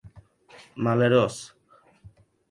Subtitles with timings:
[0.85, 1.35] Malerós!